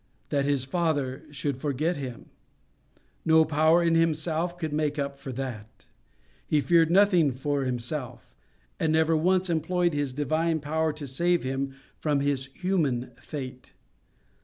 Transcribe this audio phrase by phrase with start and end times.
[0.29, 5.85] That His Father should forget Him!—no power in Himself could make up for that.
[6.47, 8.33] He feared nothing for Himself;
[8.79, 13.73] and never once employed His divine power to save Him from His human fate.